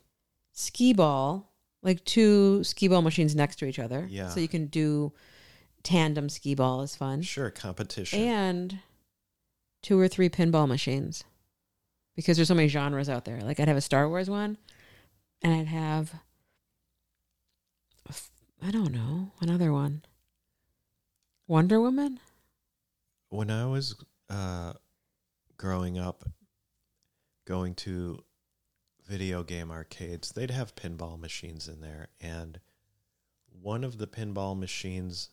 skee 0.53 0.93
ball, 0.93 1.53
like 1.83 2.05
two 2.05 2.63
skee 2.65 2.89
ball 2.89 3.03
machines 3.03 3.35
next 3.37 3.57
to 3.61 3.67
each 3.67 3.79
other. 3.79 4.07
Yeah. 4.11 4.29
So 4.31 4.41
you 4.41 4.49
can 4.49 4.67
do 4.67 5.13
tandem 5.83 6.29
skee 6.29 6.55
ball 6.55 6.83
is 6.83 6.95
fun. 6.97 7.23
Sure, 7.23 7.51
competition. 7.51 8.21
And 8.21 8.79
two 9.83 9.99
or 9.99 10.09
three 10.09 10.29
pinball 10.29 10.67
machines. 10.69 11.23
Because 12.17 12.37
there's 12.37 12.49
so 12.49 12.55
many 12.55 12.69
genres 12.69 13.09
out 13.09 13.25
there. 13.25 13.41
Like 13.43 13.61
I'd 13.61 13.69
have 13.69 13.77
a 13.77 13.81
Star 13.83 14.09
Wars 14.09 14.29
one 14.29 14.57
and 15.43 15.55
I'd 15.55 15.69
have 15.69 16.13
I 18.63 18.71
don't 18.71 18.93
know, 18.93 19.33
another 19.41 19.73
one. 19.73 20.03
Wonder 21.47 21.81
Woman? 21.81 22.19
when 23.29 23.51
I 23.51 23.67
was 23.67 23.95
uh, 24.29 24.73
growing 25.57 25.99
up, 25.99 26.25
going 27.47 27.75
to 27.75 28.25
video 29.07 29.43
game 29.43 29.71
arcades, 29.71 30.33
they'd 30.33 30.51
have 30.51 30.75
pinball 30.75 31.19
machines 31.19 31.69
in 31.69 31.81
there, 31.81 32.09
and 32.21 32.59
one 33.63 33.85
of 33.85 33.99
the 33.99 34.07
pinball 34.07 34.59
machines 34.59 35.31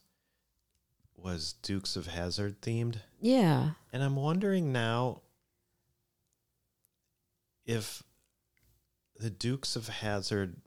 was 1.16 1.54
Dukes 1.62 1.96
of 1.96 2.08
Hazzard 2.08 2.62
themed, 2.62 2.98
Yeah. 3.20 3.72
and 3.92 4.04
I'm 4.04 4.16
wondering 4.16 4.72
now 4.72 5.22
if 7.66 8.04
the 9.20 9.30
Dukes 9.30 9.76
of 9.76 9.88
Hazzard 9.88 10.58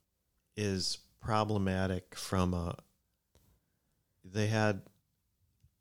is 0.57 0.99
problematic 1.21 2.15
from 2.15 2.55
a 2.55 2.77
they 4.25 4.47
had 4.49 4.83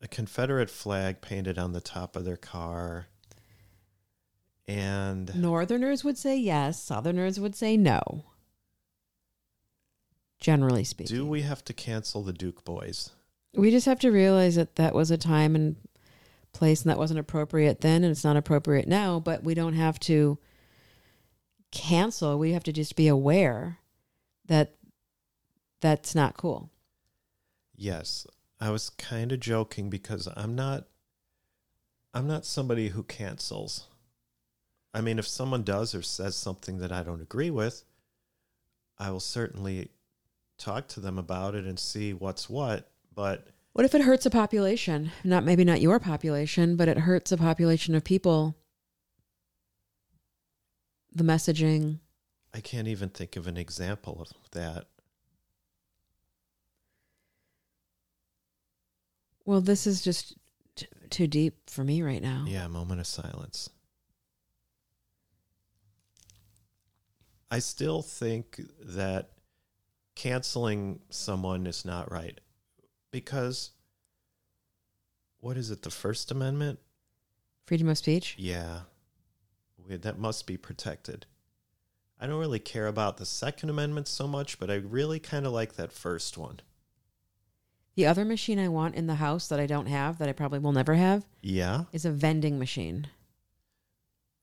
a 0.01 0.07
Confederate 0.07 0.69
flag 0.69 1.21
painted 1.21 1.57
on 1.57 1.73
the 1.73 1.81
top 1.81 2.15
of 2.15 2.25
their 2.25 2.37
car 2.37 3.07
and 4.67 5.35
Northerners 5.35 6.03
would 6.03 6.17
say 6.17 6.35
yes, 6.37 6.81
Southerners 6.81 7.39
would 7.39 7.55
say 7.55 7.77
no. 7.77 8.25
Generally 10.39 10.83
speaking. 10.83 11.15
do 11.15 11.25
we 11.25 11.41
have 11.41 11.63
to 11.65 11.73
cancel 11.73 12.21
the 12.21 12.33
Duke 12.33 12.63
boys? 12.63 13.11
We 13.53 13.71
just 13.71 13.85
have 13.85 13.99
to 13.99 14.11
realize 14.11 14.55
that 14.55 14.75
that 14.75 14.93
was 14.93 15.09
a 15.11 15.17
time 15.17 15.55
and 15.55 15.75
place 16.51 16.81
and 16.81 16.89
that 16.89 16.97
wasn't 16.97 17.19
appropriate 17.19 17.81
then 17.81 18.03
and 18.03 18.11
it's 18.11 18.23
not 18.23 18.37
appropriate 18.37 18.87
now, 18.87 19.19
but 19.19 19.43
we 19.43 19.53
don't 19.53 19.73
have 19.73 19.99
to 20.01 20.37
cancel. 21.71 22.37
We 22.37 22.51
have 22.51 22.63
to 22.65 22.73
just 22.73 22.95
be 22.95 23.07
aware 23.07 23.79
that 24.47 24.75
that's 25.81 26.15
not 26.15 26.37
cool. 26.37 26.69
Yes. 27.75 28.27
I 28.65 28.71
was 28.71 28.89
kind 28.89 29.31
of 29.31 29.39
joking 29.39 29.91
because 29.91 30.27
I'm 30.35 30.55
not 30.55 30.85
I'm 32.15 32.27
not 32.27 32.45
somebody 32.45 32.89
who 32.89 33.03
cancels. 33.03 33.85
I 34.91 35.01
mean, 35.01 35.19
if 35.19 35.27
someone 35.27 35.61
does 35.61 35.93
or 35.93 36.01
says 36.01 36.35
something 36.35 36.79
that 36.79 36.91
I 36.91 37.03
don't 37.03 37.21
agree 37.21 37.51
with, 37.51 37.83
I 38.97 39.11
will 39.11 39.19
certainly 39.19 39.89
talk 40.57 40.87
to 40.87 40.99
them 40.99 41.19
about 41.19 41.53
it 41.53 41.65
and 41.65 41.77
see 41.77 42.13
what's 42.13 42.49
what, 42.49 42.89
but 43.13 43.45
What 43.73 43.85
if 43.85 43.93
it 43.93 44.01
hurts 44.01 44.25
a 44.25 44.31
population? 44.31 45.11
Not 45.23 45.43
maybe 45.43 45.63
not 45.63 45.81
your 45.81 45.99
population, 45.99 46.75
but 46.75 46.87
it 46.87 46.97
hurts 46.97 47.31
a 47.31 47.37
population 47.37 47.93
of 47.93 48.03
people. 48.03 48.55
The 51.13 51.23
messaging. 51.23 51.99
I 52.51 52.61
can't 52.61 52.87
even 52.87 53.09
think 53.09 53.35
of 53.35 53.45
an 53.45 53.57
example 53.57 54.17
of 54.21 54.51
that. 54.53 54.87
Well, 59.45 59.61
this 59.61 59.85
is 59.85 60.01
just 60.01 60.35
t- 60.75 60.87
too 61.09 61.27
deep 61.27 61.69
for 61.69 61.83
me 61.83 62.01
right 62.01 62.21
now. 62.21 62.45
Yeah, 62.47 62.67
moment 62.67 62.99
of 62.99 63.07
silence. 63.07 63.69
I 67.51 67.59
still 67.59 68.01
think 68.01 68.59
that 68.83 69.29
canceling 70.15 70.99
someone 71.09 71.67
is 71.67 71.85
not 71.85 72.11
right 72.11 72.39
because 73.11 73.71
what 75.39 75.57
is 75.57 75.69
it, 75.69 75.83
the 75.83 75.91
First 75.91 76.31
Amendment? 76.31 76.79
Freedom 77.67 77.87
of 77.89 77.99
speech. 77.99 78.35
Yeah, 78.37 78.81
we, 79.77 79.95
that 79.97 80.17
must 80.17 80.47
be 80.47 80.57
protected. 80.57 81.27
I 82.19 82.25
don't 82.25 82.39
really 82.39 82.59
care 82.59 82.87
about 82.87 83.17
the 83.17 83.25
Second 83.25 83.69
Amendment 83.69 84.07
so 84.07 84.27
much, 84.27 84.57
but 84.57 84.71
I 84.71 84.75
really 84.75 85.19
kind 85.19 85.45
of 85.45 85.51
like 85.51 85.75
that 85.75 85.91
first 85.91 86.37
one. 86.37 86.61
The 87.95 88.05
other 88.05 88.25
machine 88.25 88.59
I 88.59 88.67
want 88.67 88.95
in 88.95 89.07
the 89.07 89.15
house 89.15 89.47
that 89.47 89.59
I 89.59 89.65
don't 89.67 89.85
have, 89.87 90.17
that 90.17 90.27
I 90.27 90.33
probably 90.33 90.59
will 90.59 90.73
never 90.73 90.95
have, 90.95 91.25
Yeah. 91.41 91.85
is 91.93 92.03
a 92.05 92.11
vending 92.11 92.59
machine. 92.59 93.07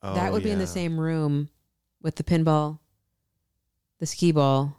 Oh, 0.02 0.14
that 0.14 0.32
would 0.32 0.42
be 0.42 0.50
in 0.50 0.58
the 0.58 0.64
yeah. 0.64 0.70
same 0.70 0.98
room 0.98 1.50
with 2.00 2.16
the 2.16 2.24
pinball, 2.24 2.78
the 3.98 4.06
skee 4.06 4.32
ball, 4.32 4.78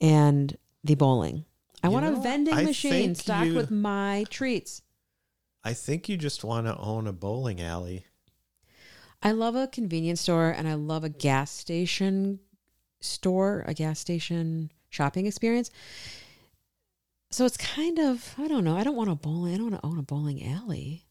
and 0.00 0.56
the 0.84 0.94
bowling. 0.94 1.44
I 1.82 1.86
You 1.88 1.92
want 1.92 2.06
know, 2.06 2.18
a 2.18 2.22
vending 2.22 2.54
I 2.54 2.64
machine 2.64 2.90
think 2.92 3.16
stocked 3.18 3.46
you- 3.48 3.54
with 3.54 3.70
my 3.70 4.24
treats. 4.28 4.82
I 5.62 5.72
think 5.74 6.08
you 6.08 6.16
just 6.16 6.44
want 6.44 6.66
to 6.66 6.76
own 6.76 7.06
a 7.06 7.12
bowling 7.12 7.60
alley. 7.60 8.06
I 9.22 9.32
love 9.32 9.56
a 9.56 9.66
convenience 9.66 10.20
store 10.20 10.50
and 10.50 10.68
I 10.68 10.74
love 10.74 11.02
a 11.02 11.08
gas 11.08 11.50
station 11.50 12.38
store, 13.00 13.64
a 13.66 13.74
gas 13.74 13.98
station 13.98 14.70
shopping 14.90 15.26
experience. 15.26 15.70
So 17.36 17.44
it's 17.44 17.58
kind 17.58 17.98
of, 17.98 18.34
I 18.38 18.48
don't 18.48 18.64
know. 18.64 18.78
I 18.78 18.82
don't 18.82 18.96
want 18.96 19.10
a 19.10 19.14
bowling, 19.14 19.52
I 19.52 19.58
don't 19.58 19.70
want 19.70 19.82
to 19.82 19.86
own 19.86 19.98
a 19.98 20.02
bowling 20.02 20.42
alley. 20.42 21.04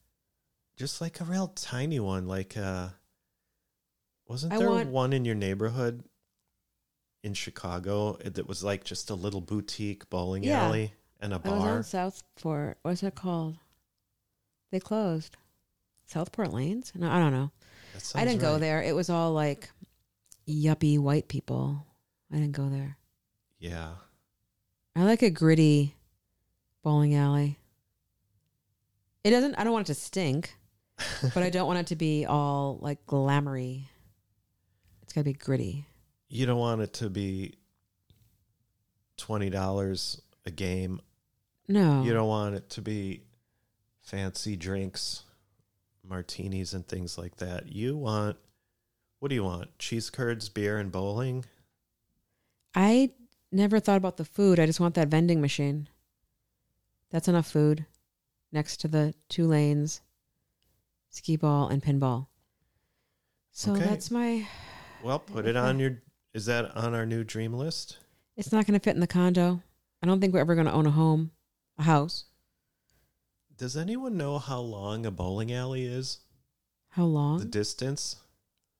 just 0.76 1.00
like 1.00 1.22
a 1.22 1.24
real 1.24 1.50
tiny 1.50 2.00
one 2.00 2.26
like 2.28 2.58
uh 2.58 2.88
wasn't 4.28 4.52
I 4.54 4.58
there 4.58 4.72
want- 4.72 4.90
one 4.90 5.14
in 5.14 5.24
your 5.24 5.36
neighborhood 5.36 6.04
in 7.24 7.34
chicago 7.36 8.18
that 8.24 8.48
was 8.48 8.64
like 8.64 8.84
just 8.84 9.12
a 9.12 9.16
little 9.16 9.40
boutique 9.40 10.10
bowling 10.10 10.44
Yeah. 10.44 10.66
alley 10.66 10.94
and 11.20 11.32
a 11.32 11.36
I 11.36 11.48
was 11.50 11.52
on 11.52 11.60
bar 11.60 11.84
Southport. 11.84 12.78
What's 12.82 13.04
it 13.04 13.14
called? 13.14 13.58
They 14.72 14.80
closed. 14.80 15.38
Southport 16.08 16.52
Lanes? 16.52 16.92
No, 16.96 17.10
I 17.10 17.20
don't 17.20 17.34
know. 17.34 17.52
I 18.16 18.26
didn't 18.26 18.42
go 18.42 18.58
there. 18.58 18.82
It 18.82 18.96
was 18.96 19.10
all 19.12 19.32
like 19.32 19.70
yuppie 20.48 20.98
white 21.00 21.28
people. 21.28 21.86
I 22.34 22.38
didn't 22.38 22.54
go 22.54 22.68
there. 22.68 22.98
yeah 23.60 23.90
I 24.96 25.04
like 25.04 25.22
a 25.22 25.30
gritty 25.30 25.95
bowling 26.86 27.16
alley. 27.16 27.58
It 29.24 29.32
doesn't, 29.32 29.56
I 29.56 29.64
don't 29.64 29.74
want 29.74 29.90
it 29.90 29.94
to 29.94 30.00
stink, 30.00 30.56
but 31.34 31.38
I 31.44 31.50
don't 31.50 31.66
want 31.66 31.80
it 31.80 31.88
to 31.88 31.96
be 31.96 32.26
all 32.26 32.78
like 32.80 33.04
glamoury. 33.08 33.86
It's 35.02 35.12
got 35.14 35.22
to 35.22 35.26
be 35.26 35.34
gritty. 35.34 35.86
you 36.30 36.46
don't 36.46 36.60
want 36.60 36.82
it 36.82 36.94
to 36.94 37.10
be 37.10 37.56
$20 39.18 40.20
a 40.46 40.52
game 40.52 41.00
No. 41.68 42.04
you 42.04 42.14
don't 42.14 42.28
want 42.28 42.56
it 42.56 42.70
to 42.72 42.82
be 42.82 43.24
fancy 44.02 44.56
drinks 44.56 45.24
martinis 46.08 46.74
and 46.74 46.88
things 46.88 47.18
like 47.18 47.38
that 47.38 47.72
you 47.72 47.96
want 47.98 48.38
what 49.20 49.30
do 49.30 49.36
you 49.36 49.44
want 49.44 49.70
cheese 49.80 50.10
curds 50.12 50.50
beer 50.50 50.78
and 50.78 50.92
bowling 50.92 51.46
I 52.76 53.12
never 53.54 53.80
thought 53.80 53.96
about 53.98 54.18
the 54.18 54.26
food. 54.26 54.60
I 54.60 54.66
just 54.66 54.82
want 54.82 54.96
that 54.96 55.08
vending 55.08 55.40
machine. 55.40 55.88
That's 57.16 57.30
enough 57.30 57.48
food 57.50 57.86
next 58.52 58.82
to 58.82 58.90
the 58.90 59.14
two 59.30 59.48
lanes, 59.48 60.02
skee 61.12 61.38
ball 61.38 61.70
and 61.70 61.82
pinball. 61.82 62.28
So 63.54 63.72
Okay. 63.72 63.86
that's 63.86 64.12
my. 64.12 64.46
well 65.02 65.20
put 65.20 65.46
it 65.46 65.56
on 65.56 65.80
your 65.80 66.02
is 66.34 66.48
that 66.48 66.76
on 66.76 66.94
our 66.94 67.06
new 67.06 67.24
dream 67.24 67.54
list 67.54 68.00
It's 68.36 68.52
not 68.52 68.68
going 68.68 68.78
to 68.78 68.84
fit 68.84 68.96
in 68.96 69.00
the 69.00 69.08
condo. 69.08 69.64
I 70.04 70.08
don't 70.08 70.20
think 70.20 70.34
we're 70.34 70.42
ever 70.42 70.56
going 70.56 70.68
to 70.68 70.74
own 70.74 70.88
a 70.88 70.92
home, 70.92 71.32
a 71.78 71.84
house. 71.84 72.26
Does 73.56 73.78
anyone 73.78 74.18
know 74.18 74.38
how 74.38 74.60
long 74.60 75.06
a 75.06 75.12
bowling 75.12 75.54
alley 75.54 75.86
is? 75.86 76.20
How 76.90 77.06
long? 77.06 77.40
The 77.40 77.46
distance 77.46 78.18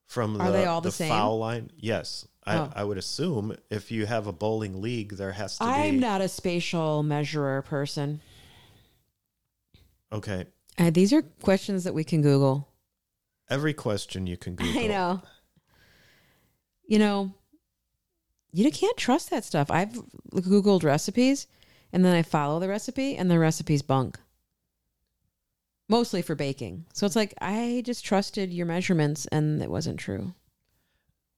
from 0.08 0.36
the, 0.36 0.44
Are 0.44 0.52
they 0.52 0.66
all 0.66 0.82
the 0.82 0.90
the 0.90 0.94
same? 0.94 1.10
foul 1.10 1.40
line? 1.40 1.72
Yes. 1.78 2.28
I, 2.46 2.58
Oh. 2.58 2.72
I 2.76 2.84
would 2.84 2.98
assume 3.00 3.56
if 3.72 3.92
you 3.92 4.06
have 4.06 4.28
a 4.28 4.32
bowling 4.32 4.82
league, 4.82 5.14
there 5.18 5.32
has 5.32 5.58
to 5.58 5.64
be 5.64 5.70
I'm 5.70 6.00
not 6.00 6.22
a 6.22 6.28
spatial 6.28 7.02
measurer 7.02 7.62
person. 7.64 8.22
okay. 10.12 10.46
Uh, 10.78 10.90
these 10.90 11.14
are 11.14 11.22
questions 11.42 11.86
that 11.86 11.94
we 11.94 12.04
can 12.04 12.22
Google. 12.22 12.68
Every 13.50 13.74
question 13.74 14.28
you 14.28 14.38
can 14.38 14.56
Google. 14.58 14.80
I 14.82 14.88
know. 14.88 15.22
You 16.88 17.00
know, 17.00 17.34
you 18.52 18.70
can't 18.72 18.98
trust 18.98 19.30
that 19.32 19.44
stuff. 19.44 19.72
I've 19.72 19.94
Googled 20.34 20.84
recipes 20.84 21.48
and 21.92 22.04
then 22.06 22.14
I 22.16 22.22
follow 22.22 22.60
the 22.60 22.68
recipe 22.68 23.16
and 23.18 23.30
the 23.32 23.40
recipe's 23.40 23.82
bunk. 23.82 24.20
Mostly 25.88 26.22
for 26.22 26.36
baking. 26.36 26.86
So 26.94 27.06
it's 27.06 27.16
like 27.16 27.34
I 27.42 27.84
just 27.86 28.04
trusted 28.04 28.52
your 28.52 28.66
measurements 28.66 29.28
and 29.28 29.62
it 29.62 29.70
wasn't 29.70 30.00
true. 30.00 30.34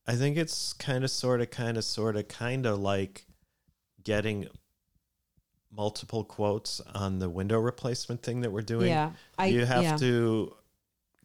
I 0.06 0.16
think 0.16 0.38
it's 0.38 0.72
kind 0.72 1.04
of, 1.04 1.12
sort 1.12 1.42
of, 1.42 1.50
kind 1.52 1.78
of, 1.78 1.84
sort 1.84 2.16
of, 2.16 2.30
kind 2.30 2.66
of 2.66 2.80
like 2.80 3.26
getting 4.04 4.48
multiple 5.70 6.24
quotes 6.24 6.80
on 6.96 7.20
the 7.20 7.30
window 7.30 7.60
replacement 7.60 8.24
thing 8.24 8.42
that 8.42 8.52
we're 8.52 8.62
doing. 8.62 8.88
yeah. 8.88 9.12
I 9.38 9.48
you 9.48 9.66
have 9.66 9.84
yeah. 9.84 9.98
to 9.98 10.54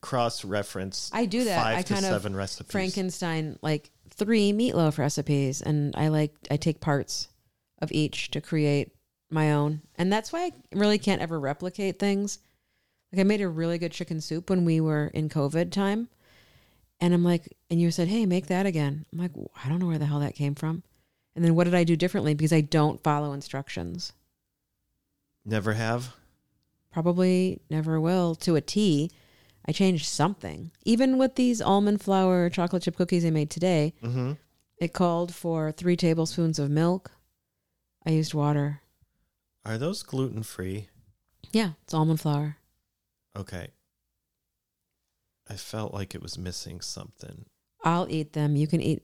cross 0.01 0.45
reference. 0.45 1.11
I 1.13 1.27
do 1.27 1.45
that. 1.45 1.63
Five 1.63 1.79
I 1.79 1.83
to 1.83 1.95
kind 1.95 2.05
of 2.05 2.11
seven 2.11 2.37
recipes. 2.37 2.73
Frankenstein 2.73 3.59
like 3.63 3.91
three 4.11 4.53
meatloaf 4.53 4.99
recipes 4.99 5.63
and 5.63 5.95
I 5.97 6.09
like 6.09 6.35
I 6.51 6.57
take 6.57 6.81
parts 6.81 7.29
of 7.81 7.91
each 7.93 8.31
to 8.33 8.41
create 8.41 8.93
my 9.31 9.53
own. 9.53 9.83
And 9.97 10.13
that's 10.13 10.33
why 10.33 10.47
I 10.47 10.53
really 10.75 10.99
can't 10.99 11.23
ever 11.23 11.39
replicate 11.41 11.99
things. 11.99 12.39
Like 13.13 13.21
I 13.21 13.25
made 13.25 13.41
a 13.43 13.49
really 13.49 13.79
good 13.79 13.93
chicken 13.93 14.21
soup 14.21 14.49
when 14.51 14.65
we 14.65 14.81
were 14.81 15.09
in 15.09 15.29
COVID 15.29 15.71
time. 15.71 16.09
And 17.01 17.13
I'm 17.13 17.25
like, 17.25 17.49
and 17.69 17.81
you 17.81 17.91
said, 17.91 18.09
"Hey, 18.09 18.27
make 18.27 18.47
that 18.47 18.65
again." 18.65 19.05
I'm 19.13 19.19
like, 19.19 19.33
I 19.65 19.69
don't 19.69 19.79
know 19.81 19.87
where 19.87 19.99
the 19.99 20.07
hell 20.07 20.21
that 20.21 20.35
came 20.35 20.55
from. 20.55 20.83
And 21.35 21.45
then 21.45 21.55
what 21.55 21.65
did 21.65 21.75
I 21.75 21.85
do 21.85 21.97
differently 21.97 22.35
because 22.35 22.53
I 22.53 22.61
don't 22.61 23.03
follow 23.03 23.33
instructions? 23.33 24.13
Never 25.45 25.73
have. 25.75 26.15
Probably 26.93 27.61
never 27.71 28.01
will 28.01 28.35
to 28.37 28.55
a 28.57 28.61
T. 28.61 29.11
I 29.67 29.73
changed 29.73 30.07
something. 30.07 30.71
Even 30.85 31.19
with 31.19 31.37
these 31.37 31.61
almond 31.63 32.03
flour 32.03 32.49
chocolate 32.51 32.83
chip 32.83 32.97
cookies 32.97 33.25
I 33.25 33.31
made 33.31 33.51
today, 33.51 33.95
Mm-hmm. 34.03 34.33
it 34.79 34.93
called 34.93 35.35
for 35.35 35.73
three 35.73 35.97
tablespoons 35.97 36.59
of 36.59 36.71
milk. 36.71 37.13
I 38.07 38.11
used 38.11 38.35
water. 38.35 38.81
Are 39.65 39.79
those 39.79 40.03
gluten 40.03 40.43
free? 40.43 40.89
Yeah, 41.53 41.73
it's 41.85 41.95
almond 41.95 42.21
flour. 42.21 42.57
Okay. 43.37 43.69
I 45.49 45.55
felt 45.55 45.93
like 45.93 46.15
it 46.15 46.23
was 46.23 46.39
missing 46.39 46.81
something. 46.81 47.47
I'll 47.85 48.07
eat 48.09 48.33
them. 48.33 48.57
You 48.57 48.67
can 48.67 48.81
eat 48.81 49.03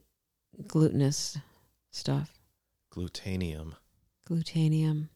glutinous 0.66 1.36
stuff. 1.90 2.38
Glutanium. 2.92 3.74
Glutanium. 4.28 5.08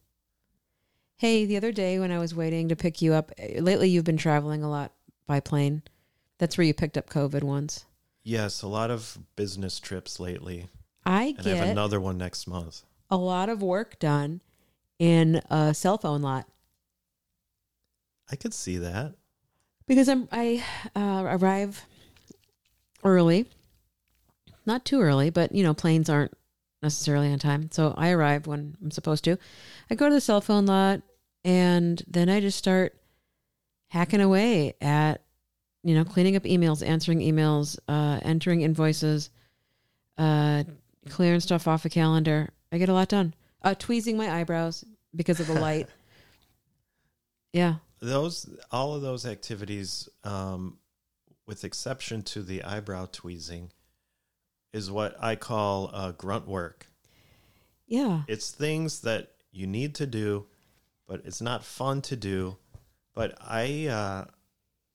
Hey, 1.17 1.45
the 1.45 1.57
other 1.57 1.73
day 1.73 1.99
when 1.99 2.11
I 2.11 2.19
was 2.19 2.35
waiting 2.35 2.69
to 2.69 2.77
pick 2.77 3.01
you 3.01 3.13
up, 3.15 3.31
eh, 3.39 3.61
lately 3.61 3.89
you've 3.89 4.05
been 4.05 4.17
traveling 4.17 4.63
a 4.65 4.71
lot 4.71 4.93
by 5.27 5.39
plane. 5.41 5.83
That's 6.39 6.59
where 6.59 6.67
you 6.67 6.75
picked 6.75 6.99
up 6.99 7.09
COVID 7.09 7.45
once. 7.45 7.85
Yes, 8.25 8.63
a 8.63 8.69
lot 8.69 8.91
of 8.91 9.19
business 9.37 9.79
trips 9.79 10.19
lately. 10.19 10.69
I 11.05 11.35
And 11.39 11.47
I 11.47 11.51
have 11.51 11.69
another 11.69 12.01
one 12.01 12.19
next 12.19 12.47
month. 12.47 12.83
a 13.11 13.17
lot 13.17 13.49
of 13.49 13.63
work 13.63 13.99
done 13.99 14.41
in 14.99 15.41
a 15.51 15.75
cell 15.75 15.99
phone 15.99 16.23
lot 16.23 16.49
I 18.33 18.37
could 18.37 18.55
see 18.55 18.79
that. 18.79 19.15
because 19.87 20.09
I'm 20.09 20.27
I 20.33 20.65
uh, 20.97 21.25
arrive 21.27 21.85
early, 23.05 23.47
not 24.65 24.87
too 24.87 25.03
early, 25.03 25.29
but 25.29 25.55
you 25.55 25.63
know 25.63 25.75
planes 25.75 26.09
aren't 26.09 26.33
necessarily 26.83 27.31
on 27.31 27.39
time, 27.39 27.71
so 27.71 27.95
I 27.97 28.11
arrive 28.11 28.47
when 28.47 28.77
I'm 28.83 28.91
supposed 28.91 29.25
to. 29.25 29.37
I 29.91 29.95
go 29.95 30.09
to 30.09 30.15
the 30.15 30.21
cell 30.21 30.41
phone 30.41 30.65
lot, 30.65 31.03
and 31.45 32.03
then 32.09 32.31
I 32.31 32.41
just 32.41 32.57
start 32.57 32.97
hacking 33.89 34.23
away 34.23 34.75
at 34.81 35.21
you 35.83 35.95
know 35.95 36.05
cleaning 36.05 36.35
up 36.35 36.45
emails, 36.45 36.87
answering 36.87 37.21
emails, 37.21 37.79
uh, 37.87 38.19
entering 38.23 38.63
invoices, 38.63 39.29
uh, 40.17 40.65
clearing 41.11 41.41
stuff 41.41 41.69
off 41.69 41.85
a 41.85 41.91
calendar. 41.91 42.49
I 42.73 42.79
get 42.79 42.89
a 42.89 42.95
lot 42.95 43.09
done. 43.09 43.35
Uh, 43.61 43.75
tweezing 43.79 44.17
my 44.17 44.41
eyebrows 44.41 44.85
because 45.15 45.39
of 45.39 45.47
the 45.47 45.61
light. 45.61 45.87
yeah, 47.53 47.75
Those 48.03 48.51
all 48.73 48.95
of 48.95 49.03
those 49.03 49.25
activities, 49.25 50.09
um, 50.25 50.79
with 51.47 51.63
exception 51.63 52.23
to 52.23 52.43
the 52.43 52.65
eyebrow 52.65 53.07
tweezing, 53.13 53.71
is 54.73 54.91
what 54.91 55.15
I 55.23 55.37
call 55.37 55.89
uh, 55.93 56.11
grunt 56.11 56.49
work. 56.49 56.87
yeah. 57.87 58.23
It's 58.27 58.51
things 58.51 59.01
that 59.03 59.31
you 59.53 59.67
need 59.67 59.95
to 59.97 60.07
do, 60.07 60.47
but 61.07 61.23
it's 61.25 61.41
not 61.41 61.65
fun 61.65 62.03
to 62.03 62.17
do. 62.17 62.57
But 63.15 63.37
I, 63.41 63.87
uh, 63.87 64.25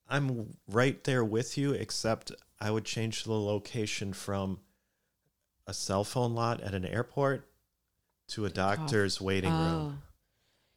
I'm 0.10 0.58
right 0.68 1.02
there 1.04 1.24
with 1.24 1.58
you. 1.58 1.74
Except 1.74 2.32
I 2.60 2.72
would 2.72 2.86
change 2.86 3.24
the 3.24 3.34
location 3.34 4.12
from 4.14 4.60
a 5.66 5.74
cell 5.74 6.04
phone 6.04 6.34
lot 6.36 6.60
at 6.62 6.74
an 6.74 6.86
airport 6.86 7.48
to 8.30 8.46
a 8.46 8.50
doctor's 8.50 9.22
waiting 9.22 9.52
room. 9.52 10.00
Oh. 10.00 10.04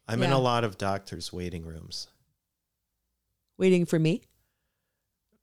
I'm 0.07 0.23
in 0.23 0.33
a 0.33 0.39
lot 0.39 0.65
of 0.65 0.77
doctors' 0.77 1.33
waiting 1.33 1.65
rooms, 1.65 2.09
Waiting 3.61 3.85
for 3.87 3.99
me? 3.99 4.23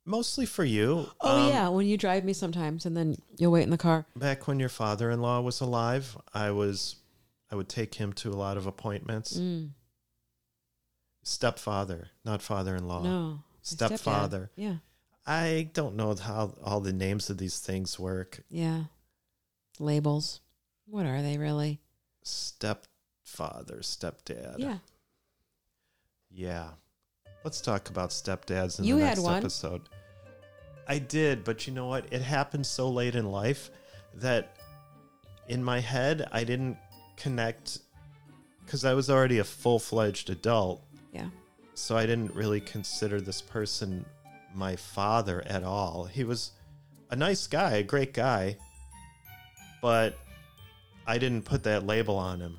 mostly 0.04 0.46
for 0.46 0.64
you. 0.64 1.06
Oh 1.20 1.44
Um, 1.44 1.48
yeah, 1.50 1.68
when 1.68 1.86
you 1.86 1.98
drive 1.98 2.24
me 2.24 2.32
sometimes, 2.32 2.86
and 2.86 2.96
then 2.96 3.16
you'll 3.36 3.52
wait 3.52 3.64
in 3.64 3.70
the 3.70 3.76
car. 3.76 4.06
Back 4.16 4.48
when 4.48 4.58
your 4.58 4.70
father-in-law 4.70 5.42
was 5.42 5.60
alive, 5.60 6.16
I 6.32 6.50
was, 6.50 6.96
I 7.50 7.56
would 7.56 7.68
take 7.68 7.94
him 7.96 8.14
to 8.14 8.30
a 8.30 8.34
lot 8.34 8.56
of 8.56 8.66
appointments. 8.66 9.36
Mm, 9.38 9.72
Stepfather, 11.22 12.08
not 12.24 12.40
father-in-law. 12.42 13.02
no. 13.02 13.42
Stepfather. 13.60 14.50
Yeah, 14.56 14.76
I 15.26 15.68
don't 15.74 15.94
know 15.94 16.14
how 16.14 16.54
all 16.64 16.80
the 16.80 16.92
names 16.94 17.28
of 17.28 17.36
these 17.36 17.58
things 17.60 17.98
work. 17.98 18.42
yeah. 18.48 18.84
Labels. 19.78 20.40
What 20.86 21.04
are 21.06 21.20
they 21.22 21.36
really? 21.36 21.80
Stepfather, 22.22 23.80
stepdad. 23.82 24.54
Yeah. 24.58 24.78
Yeah. 26.30 26.70
Let's 27.48 27.62
talk 27.62 27.88
about 27.88 28.10
stepdads 28.10 28.78
in 28.78 28.84
You 28.84 28.96
the 28.96 29.06
had 29.06 29.08
next 29.12 29.20
one. 29.22 29.36
episode. 29.38 29.80
I 30.86 30.98
did, 30.98 31.44
but 31.44 31.66
you 31.66 31.72
know 31.72 31.86
what? 31.86 32.04
It 32.12 32.20
happened 32.20 32.66
so 32.66 32.90
late 32.90 33.14
in 33.14 33.32
life 33.32 33.70
that 34.16 34.58
in 35.46 35.64
my 35.64 35.80
head 35.80 36.28
I 36.30 36.44
didn't 36.44 36.76
connect 37.16 37.78
because 38.62 38.84
I 38.84 38.92
was 38.92 39.08
already 39.08 39.38
a 39.38 39.44
full 39.44 39.78
fledged 39.78 40.28
adult. 40.28 40.82
Yeah. 41.10 41.30
So 41.72 41.96
I 41.96 42.04
didn't 42.04 42.34
really 42.34 42.60
consider 42.60 43.18
this 43.18 43.40
person 43.40 44.04
my 44.54 44.76
father 44.76 45.42
at 45.46 45.64
all. 45.64 46.04
He 46.04 46.24
was 46.24 46.52
a 47.10 47.16
nice 47.16 47.46
guy, 47.46 47.76
a 47.76 47.82
great 47.82 48.12
guy, 48.12 48.58
but 49.80 50.18
I 51.06 51.16
didn't 51.16 51.46
put 51.46 51.62
that 51.62 51.86
label 51.86 52.18
on 52.18 52.40
him. 52.40 52.58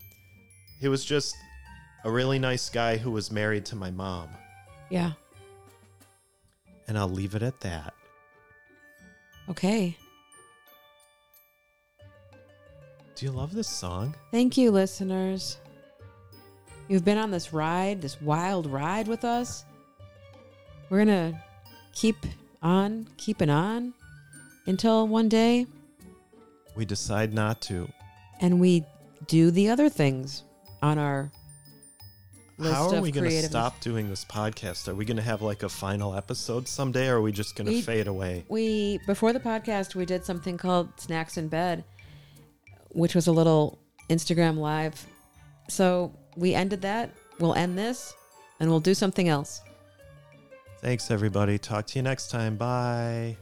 He 0.79 0.87
was 0.87 1.05
just 1.05 1.35
a 2.03 2.09
really 2.09 2.39
nice 2.39 2.71
guy 2.71 2.97
who 2.97 3.11
was 3.11 3.29
married 3.29 3.65
to 3.65 3.75
my 3.75 3.91
mom. 3.91 4.29
Yeah. 4.89 5.11
And 6.87 6.97
I'll 6.97 7.09
leave 7.09 7.35
it 7.35 7.43
at 7.43 7.59
that. 7.61 7.93
Okay. 9.49 9.95
Do 13.15 13.25
you 13.25 13.31
love 13.31 13.53
this 13.53 13.67
song? 13.67 14.15
Thank 14.31 14.57
you, 14.57 14.71
listeners. 14.71 15.57
You've 16.87 17.05
been 17.05 17.17
on 17.17 17.31
this 17.31 17.53
ride, 17.53 18.01
this 18.01 18.19
wild 18.21 18.65
ride 18.65 19.07
with 19.07 19.23
us. 19.25 19.65
We're 20.89 20.99
gonna 20.99 21.43
keep 21.93 22.17
on 22.63 23.07
keeping 23.17 23.49
on 23.49 23.93
until 24.65 25.07
one 25.07 25.29
day, 25.29 25.67
We 26.75 26.85
decide 26.85 27.33
not 27.33 27.61
to. 27.63 27.89
and 28.39 28.59
we 28.59 28.85
do 29.27 29.51
the 29.51 29.69
other 29.69 29.89
things 29.89 30.43
on 30.81 30.97
our 30.97 31.29
list 32.59 32.75
How 32.75 32.89
are 32.89 33.01
we 33.01 33.11
going 33.11 33.29
to 33.29 33.43
stop 33.43 33.79
doing 33.79 34.09
this 34.09 34.25
podcast? 34.25 34.87
Are 34.87 34.95
we 34.95 35.05
going 35.05 35.17
to 35.17 35.23
have 35.23 35.41
like 35.41 35.63
a 35.63 35.69
final 35.69 36.15
episode 36.15 36.67
someday 36.67 37.07
or 37.09 37.17
are 37.17 37.21
we 37.21 37.31
just 37.31 37.55
going 37.55 37.67
to 37.67 37.81
fade 37.81 38.07
away? 38.07 38.45
we 38.49 38.99
before 39.07 39.33
the 39.33 39.39
podcast 39.39 39.95
we 39.95 40.05
did 40.05 40.25
something 40.25 40.57
called 40.57 40.89
snacks 40.99 41.37
in 41.37 41.47
bed 41.47 41.83
which 42.89 43.15
was 43.15 43.27
a 43.27 43.31
little 43.31 43.79
instagram 44.09 44.57
live 44.57 45.05
so 45.67 46.11
we 46.35 46.53
ended 46.53 46.81
that 46.81 47.11
we'll 47.39 47.53
end 47.55 47.77
this 47.77 48.13
and 48.59 48.69
we'll 48.69 48.79
do 48.79 48.93
something 48.93 49.29
else 49.29 49.61
Thanks, 50.81 51.11
everybody. 51.11 51.57
Talk 51.57 51.87
to 51.87 51.99
you 51.99 52.03
next 52.03 52.31
time. 52.31 52.55
Bye. 52.55 53.35